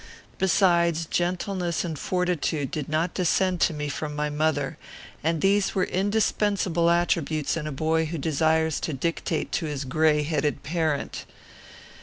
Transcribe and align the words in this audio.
Besides, 0.39 1.05
gentleness 1.05 1.85
and 1.85 1.93
fortitude 1.99 2.71
did 2.71 2.89
not 2.89 3.13
descend 3.13 3.61
to 3.61 3.71
me 3.75 3.87
from 3.87 4.15
my 4.15 4.31
mother, 4.31 4.79
and 5.23 5.41
these 5.41 5.75
were 5.75 5.83
indispensable 5.83 6.89
attributes 6.89 7.55
in 7.55 7.67
a 7.67 7.71
boy 7.71 8.05
who 8.05 8.17
desires 8.17 8.79
to 8.79 8.93
dictate 8.93 9.51
to 9.51 9.67
his 9.67 9.85
gray 9.85 10.23
headed 10.23 10.63
parent. 10.63 11.25